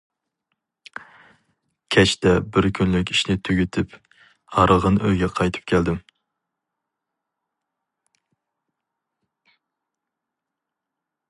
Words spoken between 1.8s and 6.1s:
كەچتە بىر كۈنلۈك ئىشنى تۈگىتىپ، ھارغىن ئۆيگە قايتىپ كەلدىم.